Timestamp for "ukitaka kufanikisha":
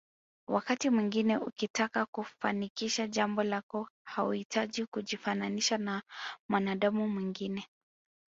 1.37-3.07